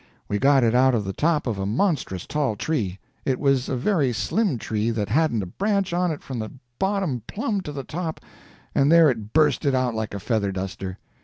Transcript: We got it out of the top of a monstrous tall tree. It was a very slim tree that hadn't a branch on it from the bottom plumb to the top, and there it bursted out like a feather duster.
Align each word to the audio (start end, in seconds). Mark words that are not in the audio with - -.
We 0.27 0.39
got 0.39 0.63
it 0.63 0.73
out 0.73 0.95
of 0.95 1.05
the 1.05 1.13
top 1.13 1.45
of 1.45 1.59
a 1.59 1.65
monstrous 1.67 2.25
tall 2.25 2.55
tree. 2.55 2.97
It 3.23 3.39
was 3.39 3.69
a 3.69 3.77
very 3.77 4.11
slim 4.13 4.57
tree 4.57 4.89
that 4.89 5.09
hadn't 5.09 5.43
a 5.43 5.45
branch 5.45 5.93
on 5.93 6.09
it 6.09 6.23
from 6.23 6.39
the 6.39 6.49
bottom 6.79 7.21
plumb 7.27 7.61
to 7.61 7.71
the 7.71 7.83
top, 7.83 8.19
and 8.73 8.91
there 8.91 9.11
it 9.11 9.31
bursted 9.31 9.75
out 9.75 9.93
like 9.93 10.15
a 10.15 10.19
feather 10.19 10.51
duster. 10.51 10.97